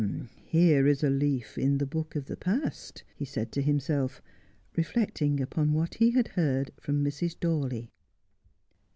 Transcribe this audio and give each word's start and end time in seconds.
'Here 0.47 0.87
is 0.87 1.03
a 1.03 1.11
leaf 1.11 1.59
in 1.59 1.77
the 1.77 1.85
book 1.85 2.15
of 2.15 2.25
the 2.25 2.35
past,' 2.35 3.03
he 3.13 3.23
said 3.23 3.51
to 3.51 3.61
himself, 3.61 4.19
reflecting 4.75 5.39
upon 5.39 5.73
what 5.73 5.93
he 5.93 6.09
had 6.09 6.29
heard 6.29 6.71
from 6.79 7.03
Mrs. 7.05 7.39
Dawley. 7.39 7.91